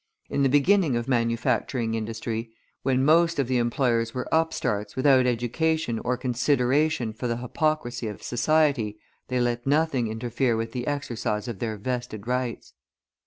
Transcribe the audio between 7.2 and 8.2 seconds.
the hypocrisy